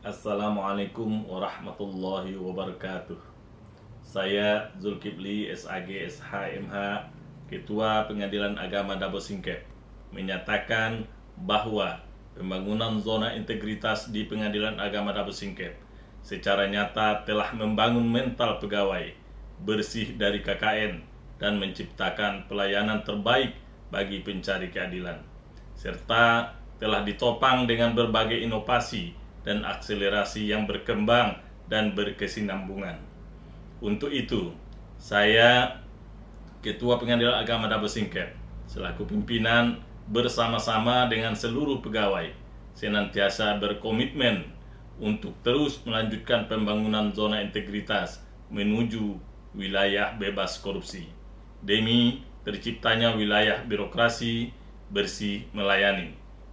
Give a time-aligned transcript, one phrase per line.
[0.00, 3.20] Assalamualaikum warahmatullahi wabarakatuh.
[4.00, 7.04] Saya Zulkifli SAG SHMH,
[7.52, 9.60] Ketua Pengadilan Agama Dabo Singkep,
[10.08, 11.04] menyatakan
[11.44, 12.00] bahwa
[12.32, 15.76] pembangunan zona integritas di Pengadilan Agama Dabo Singkep
[16.24, 19.04] secara nyata telah membangun mental pegawai
[19.68, 20.96] bersih dari KKN
[21.36, 23.52] dan menciptakan pelayanan terbaik
[23.92, 25.20] bagi pencari keadilan
[25.76, 29.12] serta telah ditopang dengan berbagai inovasi
[29.44, 31.36] dan akselerasi yang berkembang
[31.68, 32.96] dan berkesinambungan.
[33.84, 34.52] Untuk itu,
[34.96, 35.80] saya
[36.60, 38.36] Ketua Pengadilan Agama Dabo Singkep
[38.68, 39.80] selaku pimpinan
[40.10, 42.28] bersama-sama dengan seluruh pegawai
[42.76, 44.44] senantiasa berkomitmen
[45.00, 48.20] untuk terus melanjutkan pembangunan zona integritas
[48.52, 49.16] menuju
[49.56, 51.08] wilayah bebas korupsi
[51.64, 54.52] demi terciptanya wilayah birokrasi
[54.92, 56.16] bersih melayani.